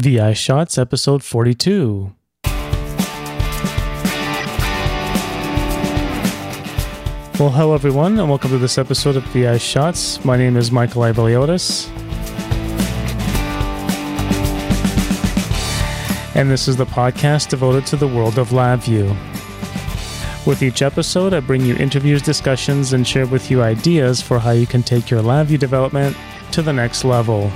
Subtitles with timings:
[0.00, 2.12] VI Shots, episode 42.
[7.40, 10.24] Well, hello everyone, and welcome to this episode of VI Shots.
[10.24, 11.88] My name is Michael Aivaliotis.
[16.36, 19.08] And this is the podcast devoted to the world of LabVIEW.
[20.46, 24.52] With each episode, I bring you interviews, discussions, and share with you ideas for how
[24.52, 26.16] you can take your LabVIEW development
[26.52, 27.50] to the next level.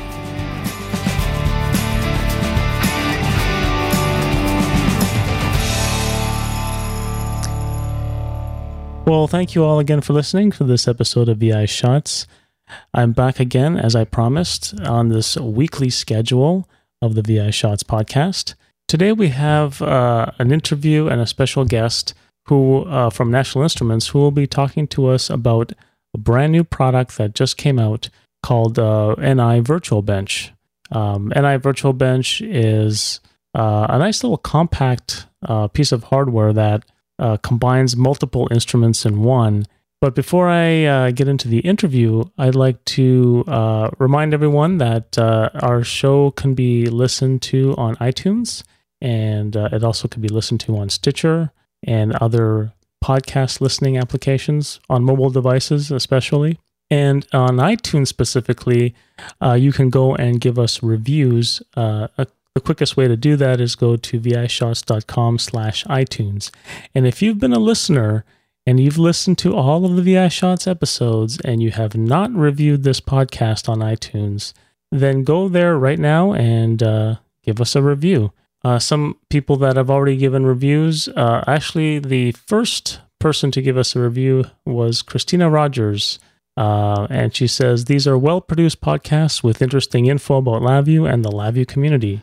[9.13, 12.27] Well, thank you all again for listening for this episode of VI Shots.
[12.95, 16.67] I'm back again, as I promised, on this weekly schedule
[17.03, 18.55] of the VI Shots podcast.
[18.89, 22.15] Today we have uh, an interview and a special guest
[22.47, 25.73] who uh, from National Instruments who will be talking to us about
[26.15, 28.09] a brand new product that just came out
[28.43, 30.55] called uh, NI Virtual Bench.
[30.91, 33.21] Um, NI Virtual Bench is
[33.55, 36.87] uh, a nice little compact uh, piece of hardware that
[37.23, 39.65] uh, combines multiple instruments in one.
[40.01, 45.17] But before I uh, get into the interview, I'd like to uh, remind everyone that
[45.17, 48.65] uh, our show can be listened to on iTunes,
[49.01, 51.53] and uh, it also can be listened to on Stitcher
[51.85, 56.59] and other podcast listening applications on mobile devices, especially.
[56.91, 58.95] And on iTunes specifically,
[59.41, 61.63] uh, you can go and give us reviews.
[61.77, 62.09] Uh,
[62.55, 66.51] the quickest way to do that is go to vishots.com slash iTunes.
[66.95, 68.25] And if you've been a listener
[68.67, 72.83] and you've listened to all of the VI Shots episodes and you have not reviewed
[72.83, 74.53] this podcast on iTunes,
[74.91, 78.33] then go there right now and uh, give us a review.
[78.65, 83.77] Uh, some people that have already given reviews, uh, actually, the first person to give
[83.77, 86.19] us a review was Christina Rogers.
[86.57, 91.25] Uh, and she says, These are well produced podcasts with interesting info about LabVIEW and
[91.25, 92.23] the LabVIEW community.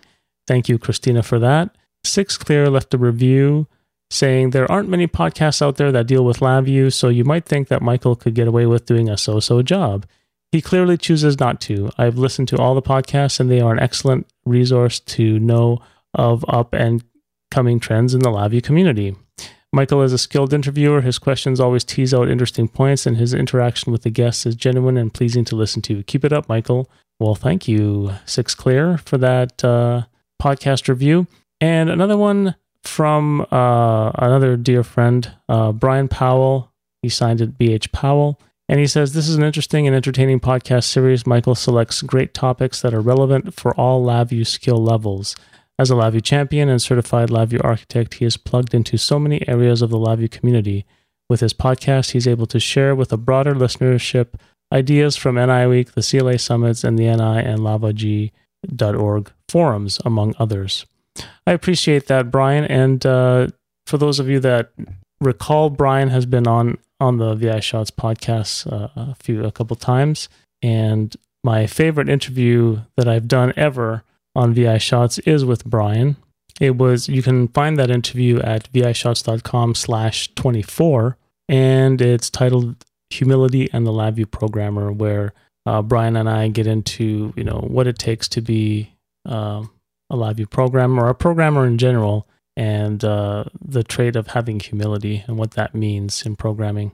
[0.50, 1.78] Thank you, Christina, for that.
[2.04, 3.68] Six Clear left a review
[4.10, 7.68] saying there aren't many podcasts out there that deal with LabVIEW, so you might think
[7.68, 10.08] that Michael could get away with doing a so so job.
[10.52, 11.92] He clearly chooses not to.
[12.00, 15.84] I've listened to all the podcasts, and they are an excellent resource to know
[16.16, 17.04] of up and
[17.52, 19.16] coming trends in the LabVIEW community.
[19.72, 21.02] Michael is a skilled interviewer.
[21.02, 24.98] His questions always tease out interesting points, and his interaction with the guests is genuine
[24.98, 26.02] and pleasing to listen to.
[26.02, 26.90] Keep it up, Michael.
[27.20, 30.06] Well, thank you, Six Clear, for that uh,
[30.42, 31.28] podcast review.
[31.62, 36.72] And another one from uh, another dear friend, uh, Brian Powell.
[37.02, 38.40] He signed it BH Powell.
[38.68, 41.26] And he says, This is an interesting and entertaining podcast series.
[41.26, 45.36] Michael selects great topics that are relevant for all LabVIEW skill levels.
[45.80, 49.82] As a LabVIEW champion and certified LabVIEW architect, he is plugged into so many areas
[49.82, 50.86] of the LabVIEW community.
[51.30, 54.34] With his podcast, he's able to share with a broader listenership
[54.72, 58.32] ideas from NI Week, the CLA summits, and the NI and LavaG
[58.82, 60.86] org forums, among others.
[61.46, 62.66] I appreciate that, Brian.
[62.66, 63.48] And uh,
[63.86, 64.72] for those of you that
[65.20, 69.76] recall, Brian has been on on the VI Shots podcast uh, a few a couple
[69.76, 70.28] times,
[70.62, 74.04] and my favorite interview that I've done ever
[74.36, 76.18] on VI Shots is with Brian.
[76.60, 82.76] It was you can find that interview at vishots.com slash 24 and it's titled
[83.10, 85.34] Humility and the LabVIEW Programmer, where
[85.70, 88.96] uh, Brian and I get into you know what it takes to be
[89.28, 89.64] uh,
[90.10, 95.24] a LabVIEW programmer or a programmer in general, and uh, the trait of having humility
[95.28, 96.92] and what that means in programming.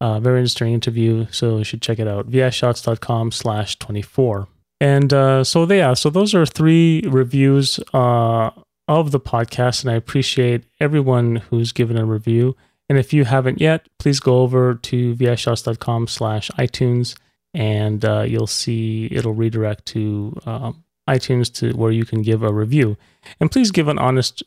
[0.00, 2.28] Uh, very interesting interview, so you should check it out.
[2.30, 4.48] vishots.com slash 24.
[4.80, 8.50] And uh, so, yeah, so those are three reviews uh,
[8.86, 12.54] of the podcast, and I appreciate everyone who's given a review.
[12.90, 17.14] And if you haven't yet, please go over to vishots.com slash iTunes
[17.54, 22.52] and uh, you'll see it'll redirect to um, iTunes to where you can give a
[22.52, 22.96] review.
[23.40, 24.42] And please give an honest,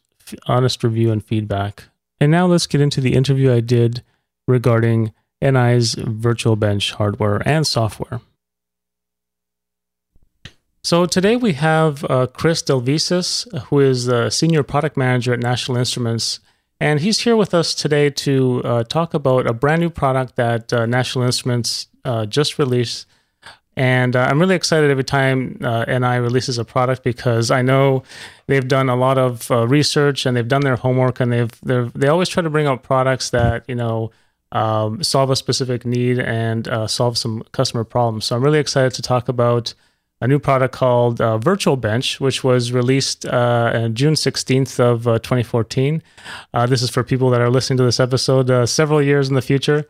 [0.46, 1.86] honest review and feedback.
[2.20, 4.04] And now let's get into the interview I did
[4.48, 8.22] regarding NI's virtual bench hardware and software.
[10.84, 15.78] So today we have uh, Chris Delvizis, who is the senior product manager at National
[15.78, 16.40] Instruments,
[16.80, 20.72] and he's here with us today to uh, talk about a brand new product that
[20.72, 23.06] uh, National Instruments uh, just released.
[23.76, 28.02] And uh, I'm really excited every time uh, NI releases a product because I know
[28.48, 31.52] they've done a lot of uh, research and they've done their homework and they've
[31.94, 34.10] they always try to bring out products that you know
[34.52, 38.26] um, solve a specific need and uh, solve some customer problems.
[38.26, 39.76] So I'm really excited to talk about
[40.20, 45.20] a new product called uh, Virtual Bench, which was released uh, June 16th of uh,
[45.20, 46.02] 2014.
[46.54, 49.36] Uh, this is for people that are listening to this episode uh, several years in
[49.36, 49.88] the future.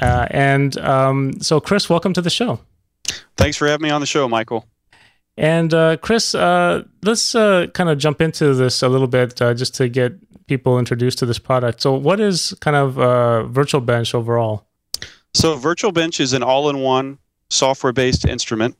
[0.00, 2.60] Uh, and um, so, Chris, welcome to the show.
[3.36, 4.66] Thanks for having me on the show, Michael.
[5.36, 9.54] And uh, Chris, uh, let's uh, kind of jump into this a little bit uh,
[9.54, 10.14] just to get
[10.46, 11.82] people introduced to this product.
[11.82, 14.66] So, what is kind of uh, Virtual Bench overall?
[15.34, 17.18] So, Virtual Bench is an all in one
[17.50, 18.76] software based instrument.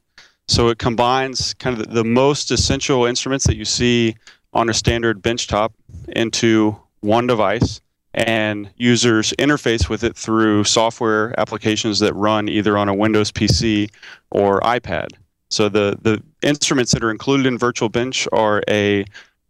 [0.49, 4.17] So, it combines kind of the most essential instruments that you see
[4.55, 5.73] on a standard benchtop
[6.09, 7.83] into one device
[8.17, 13.91] and users interface with it through software applications that run either on a Windows PC
[14.31, 15.09] or iPad.
[15.51, 19.05] So the, the instruments that are included in Virtual Bench are a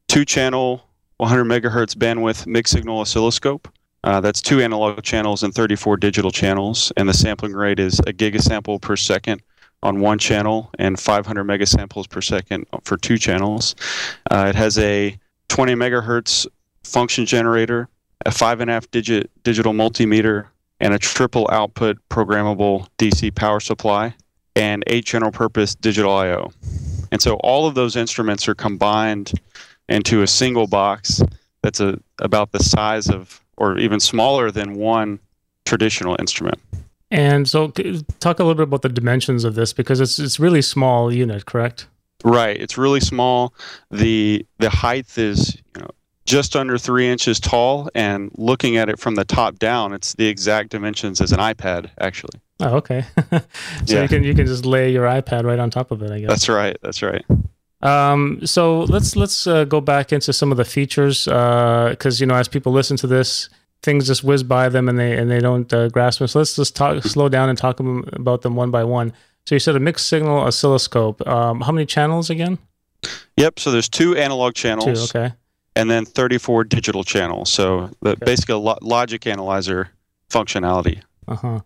[0.09, 0.83] two channel
[1.19, 3.69] 100 megahertz bandwidth mixed signal oscilloscope.
[4.05, 8.13] Uh, that's two analog channels and 34 digital channels, and the sampling rate is a
[8.13, 9.43] gigasample per second
[9.83, 13.75] on one channel and 500 megasamples per second for two channels.
[14.31, 16.47] Uh, it has a 20 megahertz
[16.85, 17.89] function generator,
[18.25, 20.47] a five and a half digit digital multimeter,
[20.81, 24.15] and a triple output programmable DC power supply,
[24.55, 26.53] and eight general purpose digital I/O.
[27.13, 29.33] And so all of those instruments are combined
[29.89, 31.23] into a single box
[31.63, 35.19] that's a, about the size of, or even smaller than one
[35.65, 36.59] traditional instrument.
[37.11, 40.63] And so, talk a little bit about the dimensions of this because it's it's really
[40.63, 41.87] small unit, correct?
[42.25, 42.61] Right.
[42.61, 43.55] It's really small.
[43.91, 45.91] the The height is you know
[46.27, 50.27] just under three inches tall, and looking at it from the top down, it's the
[50.27, 52.41] exact dimensions as an iPad, actually.
[52.61, 53.05] Oh, okay.
[53.31, 53.41] so
[53.87, 54.03] yeah.
[54.03, 56.29] you can you can just lay your iPad right on top of it, I guess.
[56.29, 56.77] That's right.
[56.83, 57.25] That's right.
[57.83, 62.27] Um, so let's let's uh, go back into some of the features because uh, you
[62.27, 63.49] know as people listen to this,
[63.83, 66.29] things just whiz by them and they and they don't uh, grasp them.
[66.29, 69.13] So let's just talk, slow down and talk about them one by one.
[69.45, 71.27] So you said a mixed signal oscilloscope.
[71.27, 72.59] Um, how many channels again?
[73.37, 73.61] Yep.
[73.61, 75.13] So there's two analog channels.
[75.13, 75.19] Two.
[75.19, 75.35] Okay
[75.77, 77.51] and then 34 digital channels.
[77.51, 78.25] So the, okay.
[78.25, 79.91] basically a lo- logic analyzer
[80.31, 81.03] functionality.
[81.29, 81.61] Uh-huh.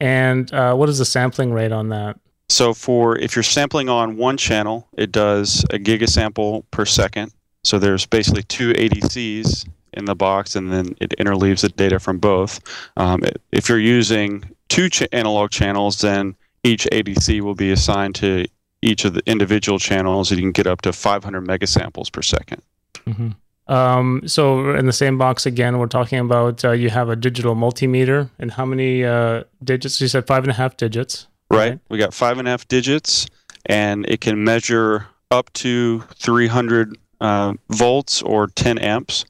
[0.00, 2.18] And uh, what is the sampling rate on that?
[2.48, 7.32] So for if you're sampling on one channel, it does a gigasample per second.
[7.64, 12.18] So there's basically two ADCs in the box, and then it interleaves the data from
[12.18, 12.60] both.
[12.96, 13.22] Um,
[13.52, 16.34] if you're using two ch- analog channels, then
[16.64, 18.46] each ADC will be assigned to
[18.80, 22.60] each of the individual channels, and you can get up to 500 megasamples per 2nd
[23.06, 23.28] mm-hmm.
[23.68, 27.54] Um, so in the same box again, we're talking about uh, you have a digital
[27.54, 30.00] multimeter, and how many uh, digits?
[30.00, 31.28] You said five and a half digits.
[31.50, 31.70] Right.
[31.70, 31.80] right.
[31.88, 33.26] We got five and a half digits,
[33.66, 39.24] and it can measure up to 300 uh, volts or 10 amps.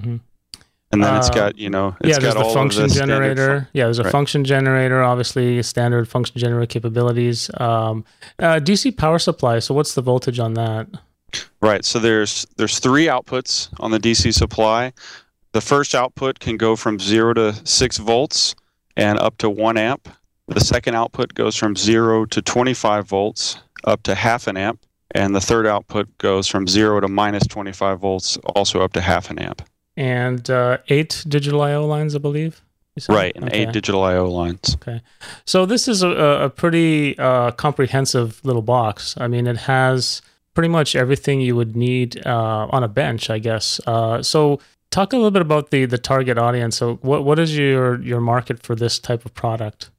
[0.00, 0.16] Mm-hmm.
[0.92, 3.60] And then it's got, you know, yeah, there's the function the generator.
[3.60, 4.12] Fun- yeah, there's a right.
[4.12, 7.50] function generator, obviously standard function generator capabilities.
[7.58, 8.04] Um,
[8.38, 9.58] uh, DC power supply.
[9.60, 10.88] So what's the voltage on that?
[11.60, 11.84] Right.
[11.84, 14.92] So there's there's three outputs on the DC supply.
[15.52, 18.54] The first output can go from zero to six volts
[18.96, 20.08] and up to one amp.
[20.48, 24.84] The second output goes from zero to 25 volts up to half an amp.
[25.14, 29.30] And the third output goes from zero to minus 25 volts, also up to half
[29.30, 29.62] an amp.
[29.96, 32.62] And uh, eight digital I/O lines, I believe.
[33.08, 33.62] Right, and okay.
[33.62, 34.74] eight digital I/O lines.
[34.76, 35.02] Okay,
[35.44, 39.14] so this is a, a pretty uh, comprehensive little box.
[39.18, 40.22] I mean, it has
[40.54, 43.80] pretty much everything you would need uh, on a bench, I guess.
[43.86, 44.60] Uh, so,
[44.90, 46.76] talk a little bit about the the target audience.
[46.76, 49.90] So, what what is your your market for this type of product?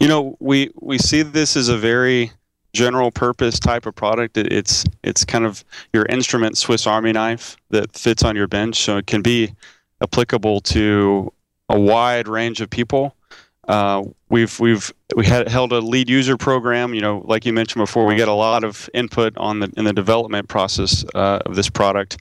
[0.00, 2.32] You know, we we see this as a very
[2.74, 4.36] general purpose type of product.
[4.36, 8.98] it's it's kind of your instrument Swiss Army knife that fits on your bench, so
[8.98, 9.54] it can be
[10.02, 11.32] applicable to
[11.68, 13.16] a wide range of people.
[13.68, 16.94] Uh, we've we've we had held a lead user program.
[16.94, 19.84] You know, like you mentioned before, we get a lot of input on the in
[19.84, 22.18] the development process uh, of this product.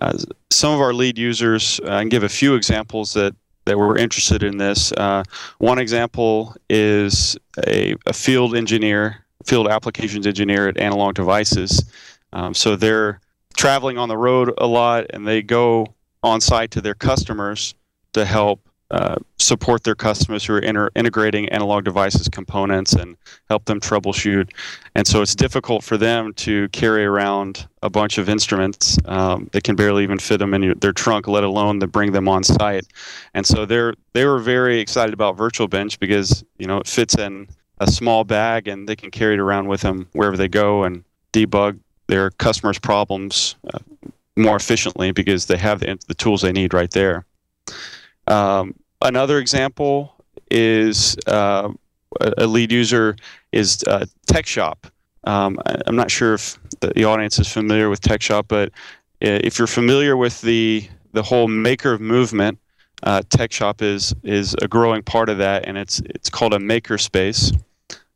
[0.00, 0.18] Uh,
[0.50, 3.34] some of our lead users, uh, I can give a few examples that
[3.66, 4.90] that were interested in this.
[4.92, 5.22] Uh,
[5.58, 11.84] one example is a, a, field engineer, field applications engineer at Analog Devices.
[12.32, 13.20] Um, so they're
[13.56, 17.74] traveling on the road a lot, and they go on site to their customers
[18.14, 23.16] to help uh, support their customers who are inter- integrating analog devices components and
[23.48, 24.50] help them troubleshoot.
[24.96, 28.98] And so it's difficult for them to carry around a bunch of instruments.
[29.04, 32.28] Um, they can barely even fit them in their trunk, let alone to bring them
[32.28, 32.86] on site.
[33.34, 37.16] And so they're they were very excited about Virtual Bench because you know it fits
[37.16, 40.84] in a small bag and they can carry it around with them wherever they go
[40.84, 41.78] and debug
[42.08, 43.78] their customers' problems uh,
[44.36, 47.24] more efficiently because they have the, the tools they need right there.
[48.30, 50.14] Um, another example
[50.50, 51.70] is uh,
[52.38, 53.16] a lead user
[53.52, 54.90] is uh, TechShop.
[55.24, 58.68] Um, I'm not sure if the audience is familiar with TechShop, but
[59.22, 62.58] uh, if you're familiar with the the whole maker movement,
[63.02, 66.98] uh, TechShop is is a growing part of that, and it's it's called a maker
[66.98, 67.52] space,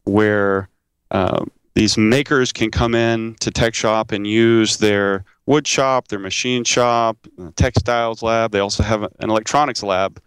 [0.04, 0.68] where
[1.10, 6.64] uh, these makers can come in to TechShop and use their wood shop, their machine
[6.64, 7.16] shop,
[7.56, 8.52] textiles lab.
[8.52, 10.20] They also have an electronics lab.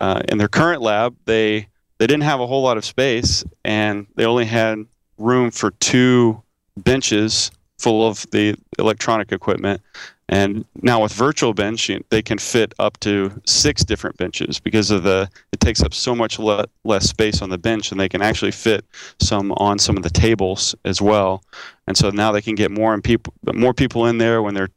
[0.00, 4.06] Uh, in their current lab, they they didn't have a whole lot of space, and
[4.14, 4.84] they only had
[5.18, 6.40] room for two
[6.76, 9.80] benches full of the electronic equipment.
[10.28, 15.02] And now with Virtual Bench, they can fit up to six different benches because of
[15.02, 18.20] the it takes up so much le- less space on the bench, and they can
[18.20, 18.84] actually fit
[19.20, 21.42] some on some of the tables as well.
[21.86, 24.68] And so now they can get more and people more people in there when they're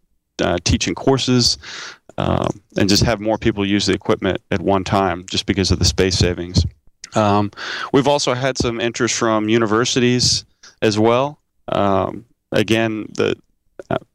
[0.41, 1.57] uh, teaching courses,
[2.17, 5.79] um, and just have more people use the equipment at one time, just because of
[5.79, 6.65] the space savings.
[7.13, 7.51] Um,
[7.91, 10.45] we've also had some interest from universities
[10.81, 11.39] as well.
[11.67, 13.35] Um, again, the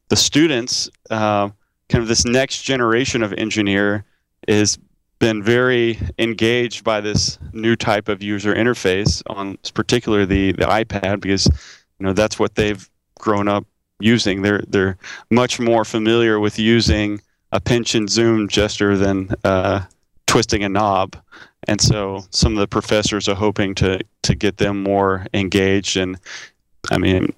[0.09, 1.49] the students, uh,
[1.89, 4.05] kind of this next generation of engineer,
[4.47, 4.77] has
[5.19, 11.19] been very engaged by this new type of user interface on particularly the, the iPad
[11.21, 13.65] because you know that's what they've grown up
[13.99, 14.41] using.
[14.41, 14.97] They're they're
[15.29, 17.21] much more familiar with using
[17.51, 19.85] a pinch and zoom gesture than uh,
[20.27, 21.15] twisting a knob.
[21.67, 25.97] And so some of the professors are hoping to to get them more engaged.
[25.97, 26.19] And
[26.91, 27.33] I mean,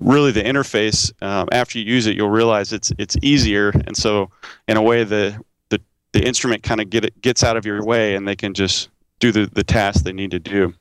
[0.00, 3.70] really, the interface um, after you use it, you'll realize it's it's easier.
[3.70, 4.30] And so,
[4.68, 5.80] in a way, the the,
[6.12, 8.88] the instrument kind of get it gets out of your way, and they can just
[9.18, 10.74] do the the task they need to do.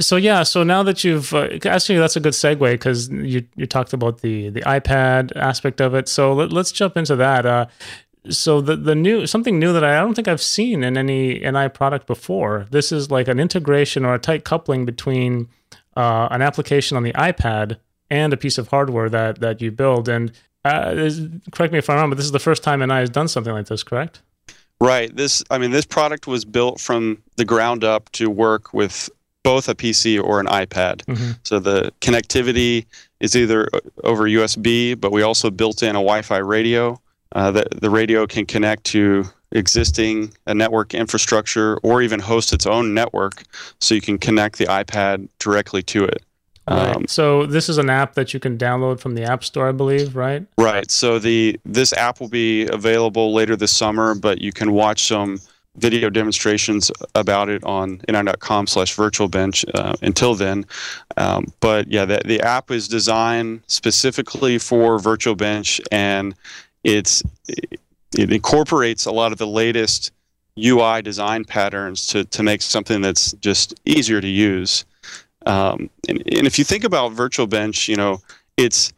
[0.00, 3.66] So yeah, so now that you've uh, actually that's a good segue because you you
[3.66, 6.08] talked about the the iPad aspect of it.
[6.08, 7.46] So let, us jump into that.
[7.46, 7.66] Uh,
[8.28, 11.68] so the the new something new that I don't think I've seen in any NI
[11.68, 12.66] product before.
[12.70, 15.48] This is like an integration or a tight coupling between
[15.96, 17.78] uh, an application on the iPad
[18.10, 20.08] and a piece of hardware that that you build.
[20.08, 20.32] And
[20.64, 21.10] uh,
[21.52, 23.52] correct me if I'm wrong, but this is the first time NI has done something
[23.52, 24.22] like this, correct?
[24.80, 25.14] Right.
[25.14, 29.10] This I mean this product was built from the ground up to work with
[29.42, 31.04] both a PC or an iPad.
[31.06, 31.32] Mm-hmm.
[31.42, 32.86] So the connectivity
[33.20, 33.68] is either
[34.04, 37.00] over USB, but we also built in a Wi-Fi radio
[37.32, 42.66] uh, the, the radio can connect to existing a network infrastructure or even host its
[42.66, 43.42] own network
[43.80, 46.22] so you can connect the iPad directly to it.
[46.68, 46.96] Right.
[46.96, 49.72] Um, so this is an app that you can download from the App Store, I
[49.72, 50.46] believe, right?
[50.56, 50.90] Right.
[50.90, 55.40] So the this app will be available later this summer, but you can watch some
[55.76, 60.66] video demonstrations about it on ni.com slash virtual bench uh, until then
[61.18, 66.34] um, but yeah the, the app is designed specifically for virtual bench and
[66.82, 67.22] it's
[68.16, 70.10] it incorporates a lot of the latest
[70.58, 74.84] UI design patterns to to make something that's just easier to use.
[75.48, 78.20] Um, and, and if you think about Virtual Bench, you know,
[78.56, 78.92] it's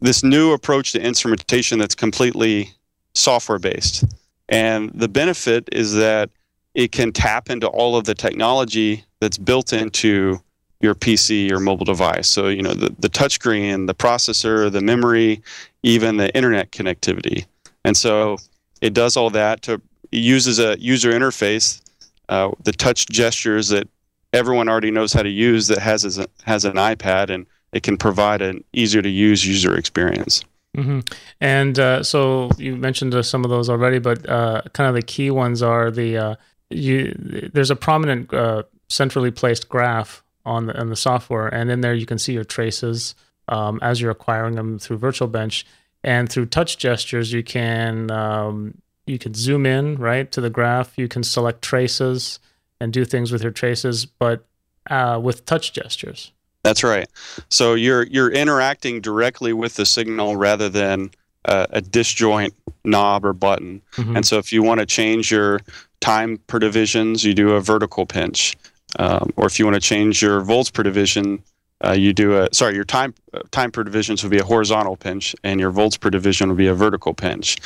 [0.00, 2.72] this new approach to instrumentation that's completely
[3.14, 4.04] software based.
[4.48, 6.30] And the benefit is that
[6.74, 10.40] it can tap into all of the technology that's built into
[10.80, 12.28] your PC or mobile device.
[12.28, 15.42] So, you know, the, the touchscreen, the processor, the memory,
[15.82, 17.46] even the internet connectivity.
[17.84, 18.38] And so
[18.80, 19.80] it does all that to
[20.10, 21.82] uses a user interface,
[22.28, 23.88] uh, the touch gestures that
[24.32, 27.96] everyone already knows how to use that has a, has an iPad, and it can
[27.96, 30.44] provide an easier to use user experience.
[30.76, 31.00] Mm-hmm.
[31.40, 35.02] And uh, so you mentioned uh, some of those already, but uh, kind of the
[35.02, 36.34] key ones are the uh,
[36.70, 37.14] you.
[37.52, 41.94] There's a prominent uh, centrally placed graph on the, on the software, and in there
[41.94, 43.14] you can see your traces
[43.48, 45.66] um, as you're acquiring them through Virtual Bench,
[46.04, 48.74] and through touch gestures you can um,
[49.06, 50.98] you can zoom in right to the graph.
[50.98, 52.38] You can select traces
[52.80, 54.44] and do things with your traces, but
[54.90, 56.32] uh, with touch gestures.
[56.62, 57.08] That's right.
[57.48, 61.10] So you're you're interacting directly with the signal rather than
[61.44, 62.54] uh, a disjoint
[62.84, 63.80] knob or button.
[63.92, 64.16] Mm-hmm.
[64.16, 65.60] And so if you want to change your
[66.00, 68.56] time per divisions, you do a vertical pinch.
[68.98, 71.42] Um, or if you want to change your volts per division,
[71.84, 74.96] uh, you do a sorry your time uh, time per divisions would be a horizontal
[74.96, 77.56] pinch and your volts per division would be a vertical pinch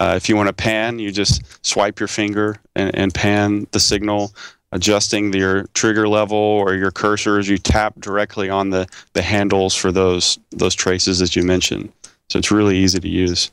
[0.00, 3.80] uh, if you want to pan you just swipe your finger and, and pan the
[3.80, 4.32] signal
[4.72, 9.74] adjusting your trigger level or your cursor as you tap directly on the, the handles
[9.74, 11.92] for those those traces that you mentioned
[12.28, 13.50] so it's really easy to use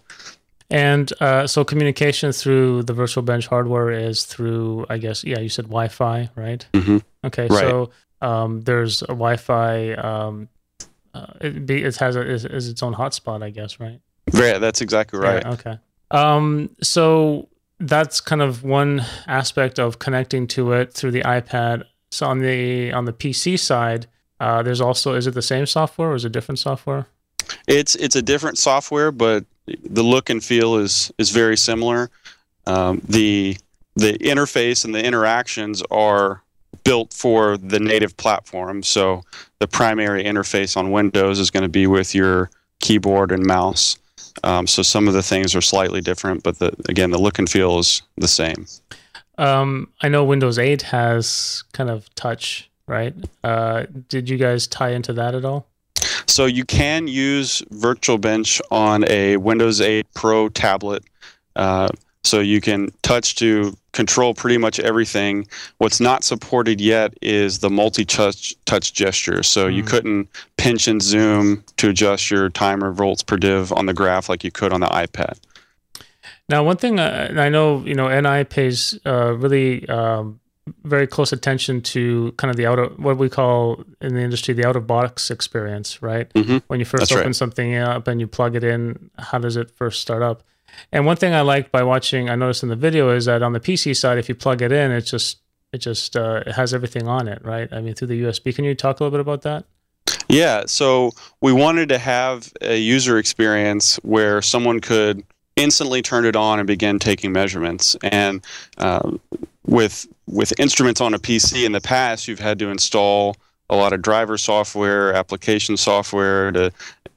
[0.69, 5.49] and uh, so communication through the virtual bench hardware is through, I guess, yeah, you
[5.49, 6.65] said Wi-Fi, right?
[6.73, 6.97] Mm-hmm.
[7.23, 7.59] Okay, right.
[7.59, 7.91] so
[8.21, 9.93] um, there's a Wi-Fi.
[9.93, 10.49] Um,
[11.13, 14.01] uh, it, be, it has a, is, is, its own hotspot, I guess, right?
[14.33, 15.43] Yeah, that's exactly right.
[15.45, 15.79] Yeah, okay.
[16.11, 17.47] Um, so
[17.87, 21.83] that's kind of one aspect of connecting to it through the iPad.
[22.11, 24.07] So on the on the PC side,
[24.39, 27.07] uh, there's also is it the same software or is it different software?
[27.67, 32.09] It's it's a different software, but the look and feel is is very similar.
[32.65, 33.57] Um, the
[33.95, 36.41] the interface and the interactions are
[36.83, 38.83] built for the native platform.
[38.83, 39.23] So
[39.59, 42.49] the primary interface on Windows is going to be with your
[42.79, 43.97] keyboard and mouse.
[44.43, 47.49] Um, so some of the things are slightly different, but the, again, the look and
[47.49, 48.65] feel is the same.
[49.37, 53.13] Um, I know Windows 8 has kind of touch, right?
[53.43, 55.67] Uh, did you guys tie into that at all?
[56.27, 61.03] So you can use Virtual Bench on a Windows 8 Pro tablet.
[61.55, 61.87] Uh,
[62.25, 65.47] so you can touch to control pretty much everything.
[65.77, 69.43] What's not supported yet is the multi-touch touch gesture.
[69.43, 69.75] So mm.
[69.75, 70.27] you couldn't
[70.57, 74.51] pinch and zoom to adjust your timer volts per div on the graph like you
[74.51, 75.39] could on the iPad.
[76.47, 80.39] Now, one thing uh, I know, you know, NI pays uh, really um,
[80.83, 84.53] very close attention to kind of the out of what we call in the industry
[84.53, 86.31] the out of box experience, right?
[86.33, 86.57] Mm-hmm.
[86.67, 87.35] When you first That's open right.
[87.35, 90.43] something up and you plug it in, how does it first start up?
[90.91, 93.53] And one thing I liked by watching, I noticed in the video is that on
[93.53, 95.39] the PC side, if you plug it in, it just
[95.73, 97.71] it just uh, it has everything on it, right?
[97.71, 98.55] I mean, through the USB.
[98.55, 99.65] Can you talk a little bit about that?
[100.27, 105.23] Yeah, so we wanted to have a user experience where someone could
[105.55, 107.95] instantly turn it on and begin taking measurements.
[108.03, 108.43] And
[108.77, 109.11] uh,
[109.65, 113.35] with with instruments on a PC in the past, you've had to install
[113.69, 116.71] a lot of driver software, application software to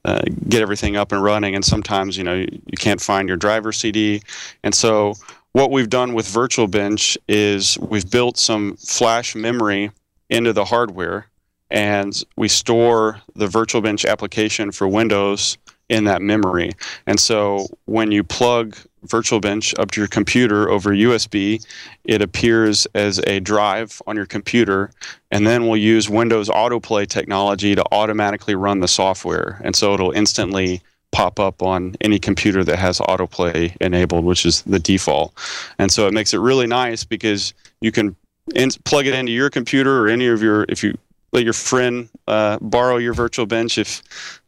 [0.05, 1.55] uh, get everything up and running.
[1.55, 4.23] And sometimes, you know, you, can't find your driver CD.
[4.63, 5.15] And so,
[5.53, 9.91] what we've done with Virtual Bench is we've built some flash memory
[10.31, 11.27] into the hardware,
[11.71, 16.73] and we store the Virtual Bench application for Windows in that memory.
[17.07, 18.77] And so when you plug
[19.09, 21.65] Virtual Bench up to your computer over USB,
[22.05, 24.91] it appears as a drive on your computer,
[25.31, 29.61] and then we'll use Windows Autoplay technology to automatically run the software.
[29.65, 34.63] And so it'll instantly pop up on any computer that has autoplay enabled, which is
[34.63, 35.33] the default.
[35.79, 38.15] And so it makes it really nice because you can
[38.55, 40.97] in- plug it into your computer or any of your, if you
[41.33, 44.03] let your friend uh, borrow your virtual bench, if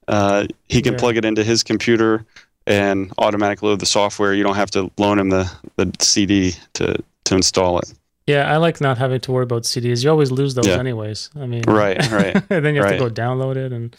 [0.09, 0.99] uh, he can Yeah.
[0.99, 2.27] plug it into his computer
[2.67, 4.35] and automatically load the software.
[4.35, 7.93] You don't have to loan him the, the CD to, to install it.
[8.27, 10.05] Yeah, I like not having to worry about CDs.
[10.05, 10.79] You always lose those Yeah.
[10.79, 11.31] anyways.
[11.35, 12.37] I mean, Right, right.
[12.51, 13.97] and then you have to go download it and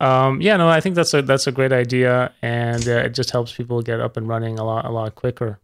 [0.00, 3.30] um, yeah no i think that's a that's a great idea and uh, it just
[3.30, 5.60] helps people get up and running a lot a lot quicker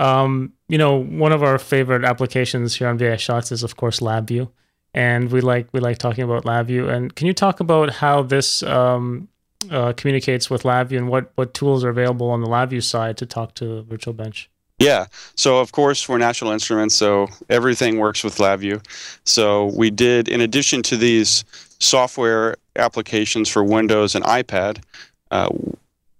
[0.00, 4.00] um, you know one of our favorite applications here on vi shots is of course
[4.00, 4.50] labview
[4.92, 8.64] and we like we like talking about labview and can you talk about how this
[8.64, 9.28] um,
[9.70, 13.26] uh, communicates with labview and what what tools are available on the labview side to
[13.26, 15.06] talk to virtual bench Yeah.
[15.34, 18.82] So of course we're National Instruments, so everything works with LabVIEW.
[19.24, 21.44] So we did, in addition to these
[21.80, 24.82] software applications for Windows and iPad,
[25.30, 25.50] uh,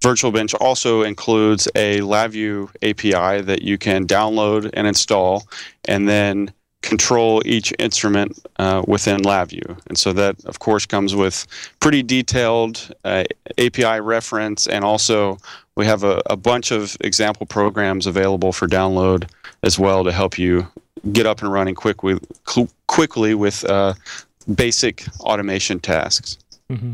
[0.02, 5.46] Virtual Bench also includes a LabVIEW API that you can download and install,
[5.84, 9.78] and then control each instrument uh, within LabVIEW.
[9.88, 11.46] And so that, of course, comes with
[11.80, 13.24] pretty detailed uh,
[13.58, 15.38] API reference, and also
[15.76, 19.28] we have a, a bunch of example programs available for download
[19.62, 20.66] as well to help you
[21.12, 23.94] get up and running quickly, cl- quickly with uh,
[24.54, 26.38] basic automation tasks.
[26.68, 26.92] hmm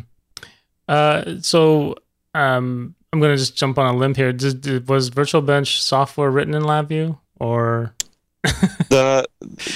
[0.89, 1.97] Uh, so
[2.35, 4.33] um, I'm going to just jump on a limb here.
[4.33, 7.95] Did, did, was Virtual Bench software written in LabVIEW or
[8.89, 9.27] the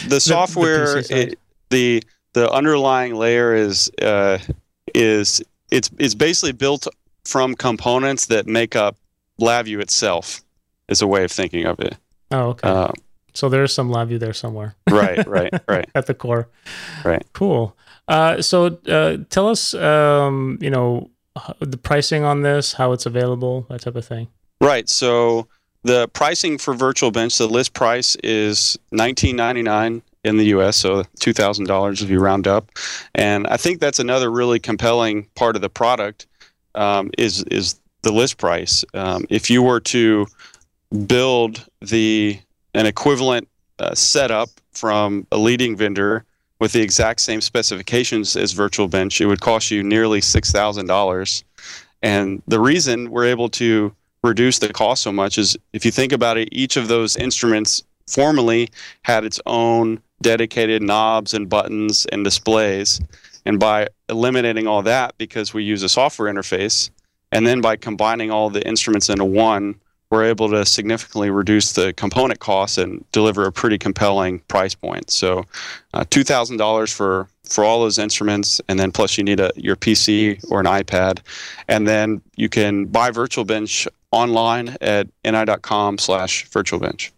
[0.08, 1.16] the software side.
[1.16, 1.38] it,
[1.70, 4.38] the the underlying layer is uh,
[4.94, 6.86] is it's it's basically built
[7.24, 8.96] from components that make up
[9.40, 10.42] LabVIEW itself
[10.88, 11.96] is a way of thinking of it.
[12.30, 12.68] oh okay?
[12.68, 12.92] Uh,
[13.32, 15.88] so there's some LabVIEW there somewhere right, right, right.
[15.94, 16.48] at the core.
[17.04, 17.24] Right.
[17.32, 17.76] Cool.
[18.08, 21.10] Uh, so uh, tell us, um, you know,
[21.60, 24.28] the pricing on this, how it's available, that type of thing.
[24.60, 24.88] Right.
[24.88, 25.46] So
[25.82, 30.76] the pricing for Virtual Bench, the list price is nineteen ninety nine in the U.S.,
[30.76, 32.70] so two thousand dollars if you round up,
[33.14, 36.26] and I think that's another really compelling part of the product
[36.74, 38.84] um, is is the list price.
[38.94, 40.26] Um, if you were to
[41.06, 42.38] build the
[42.74, 46.24] an equivalent uh, setup from a leading vendor
[46.58, 50.86] with the exact same specifications as Virtual Bench, it would cost you nearly six thousand
[50.86, 51.44] dollars.
[52.02, 56.12] And the reason we're able to reduce the cost so much is if you think
[56.12, 58.68] about it, each of those instruments formerly
[59.02, 63.00] had its own dedicated knobs and buttons and displays.
[63.46, 66.90] And by eliminating all that, because we use a software interface,
[67.32, 69.76] and then by combining all the instruments into one,
[70.10, 75.10] we're able to significantly reduce the component costs and deliver a pretty compelling price point.
[75.10, 75.44] So,
[75.94, 79.50] uh, two thousand dollars for for all those instruments, and then plus you need a
[79.56, 81.20] your PC or an iPad,
[81.68, 87.12] and then you can buy Virtual Bench online at ni.com slash virtual bench.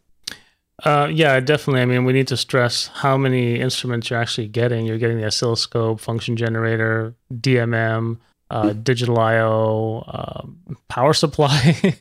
[0.84, 1.80] Uh, yeah, definitely.
[1.80, 4.84] I mean, we need to stress how many instruments you're actually getting.
[4.84, 8.18] You're getting the oscilloscope, function generator, DMM,
[8.52, 11.76] uh, digital I/O, uh, power supply.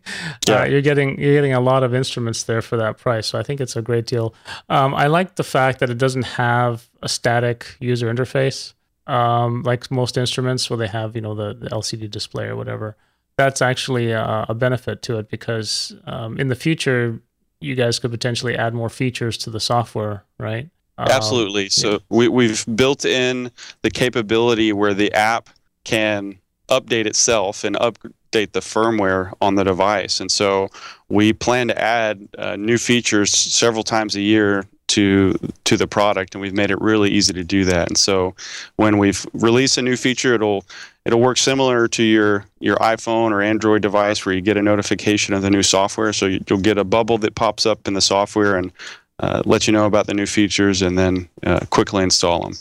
[0.50, 0.66] Uh, yeah.
[0.66, 3.28] you're getting you're getting a lot of instruments there for that price.
[3.28, 4.34] So I think it's a great deal.
[4.70, 8.74] Um, I like the fact that it doesn't have a static user interface
[9.08, 12.96] um, like most instruments where they have you know the, the LCD display or whatever.
[13.38, 17.22] That's actually a, a benefit to it because um, in the future
[17.60, 20.70] you guys could potentially add more features to the software, right?
[20.98, 21.66] Absolutely.
[21.66, 21.98] Um, so yeah.
[22.10, 25.50] we, we've built in the capability where the app
[25.84, 26.38] can
[26.70, 30.20] update itself and update the firmware on the device.
[30.20, 30.70] And so
[31.10, 36.36] we plan to add uh, new features several times a year to to the product
[36.36, 37.88] and we've made it really easy to do that.
[37.88, 38.36] And so
[38.76, 40.66] when we've released a new feature it'll
[41.06, 45.34] it'll work similar to your your iphone or android device where you get a notification
[45.34, 46.12] of the new software.
[46.12, 48.72] So you, will get a bubble that pops up in the software and
[49.20, 52.54] uh, let you know about the new features and then uh, quickly install them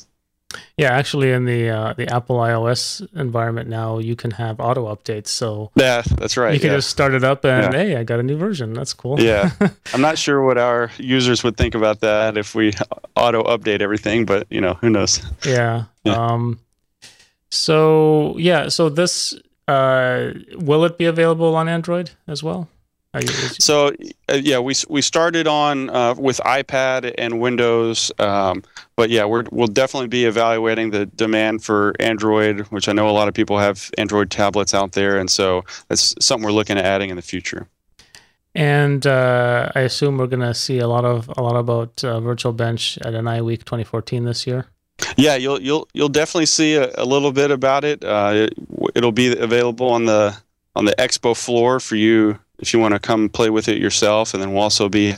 [0.76, 5.28] yeah, actually, in the uh, the Apple iOS environment now, you can have auto updates.
[5.28, 6.54] So yeah, that's right.
[6.54, 6.76] You can yeah.
[6.76, 7.78] just start it up and yeah.
[7.78, 8.72] hey, I got a new version.
[8.72, 9.20] That's cool.
[9.20, 9.50] Yeah,
[9.94, 12.72] I'm not sure what our users would think about that if we
[13.16, 15.22] auto update everything, but you know, who knows?
[15.44, 15.84] Yeah.
[16.04, 16.14] yeah.
[16.14, 16.60] Um.
[17.50, 19.34] So yeah, so this
[19.68, 22.68] uh, will it be available on Android as well?
[23.58, 23.88] So
[24.28, 28.62] uh, yeah, we we started on uh, with iPad and Windows, um,
[28.94, 33.12] but yeah, we will definitely be evaluating the demand for Android, which I know a
[33.12, 36.84] lot of people have Android tablets out there, and so that's something we're looking at
[36.84, 37.66] adding in the future.
[38.54, 42.20] And uh, I assume we're going to see a lot of a lot about uh,
[42.20, 44.66] Virtual Bench at NI Week 2014 this year.
[45.16, 48.04] Yeah, you'll you'll you'll definitely see a, a little bit about it.
[48.04, 48.48] Uh,
[48.94, 49.02] it.
[49.02, 50.36] will be available on the
[50.76, 54.34] on the expo floor for you if you want to come play with it yourself.
[54.34, 55.14] And then we'll also be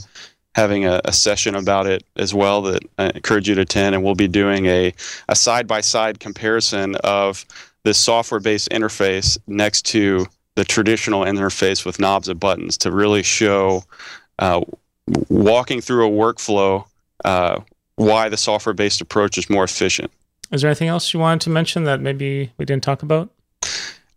[0.54, 3.94] having a, a, session about it as well that I encourage you to attend.
[3.94, 4.92] And we'll be doing a,
[5.28, 7.44] a side-by-side comparison of
[7.84, 13.82] this software-based interface next to the traditional interface with knobs and buttons to really show
[14.38, 14.60] uh,
[15.28, 16.84] walking through a workflow
[17.24, 17.60] uh,
[17.96, 20.10] why the software-based approach is more efficient.
[20.50, 23.30] Is there anything else you wanted to mention that maybe we didn't talk about?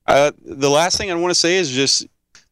[0.07, 2.05] Uh, the last thing I want to say is just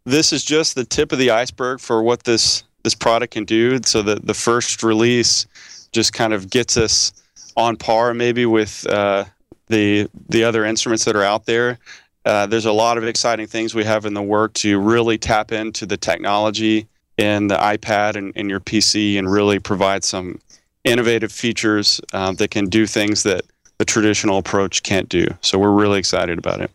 [0.06, 3.80] this is just the tip of the iceberg for what this this product can do.
[3.84, 5.48] So the the first release
[5.92, 7.14] just kind of gets us
[7.56, 9.26] on par maybe with uh,
[9.68, 11.80] the the other instruments that are out there.
[12.26, 15.52] Uh, there's a lot of exciting things we have in the work to really tap
[15.52, 16.88] into the technology
[17.18, 20.40] in the iPad and in your PC and really provide some
[20.84, 23.42] innovative features um, that can do things that
[23.78, 25.28] the traditional approach can't do.
[25.42, 26.72] So we're really excited about it.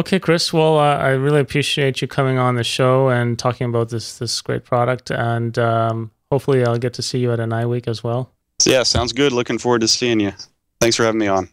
[0.00, 0.50] Okay, Chris.
[0.50, 4.40] Well, uh, I really appreciate you coming on the show and talking about this this
[4.40, 8.32] great product, and um, hopefully, I'll get to see you at NI Week as well.
[8.64, 9.30] Yeah, sounds good.
[9.30, 10.32] Looking forward to seeing you.
[10.80, 11.50] Thanks for having me on.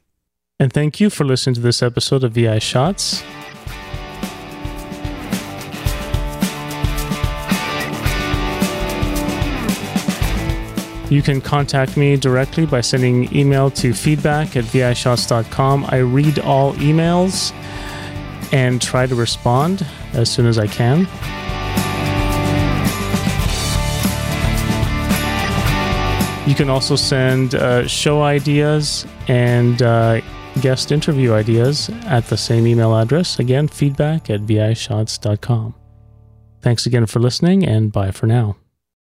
[0.62, 3.22] And thank you for listening to this episode of VI Shots.
[11.10, 15.86] You can contact me directly by sending email to feedback at vishots.com.
[15.90, 17.52] I read all emails
[18.52, 21.08] and try to respond as soon as I can.
[26.48, 30.22] You can also send uh, show ideas and uh,
[30.62, 33.38] guest interview ideas at the same email address.
[33.38, 35.76] Again, feedback at vishots.com.
[36.62, 38.58] Thanks again for listening, and bye for now.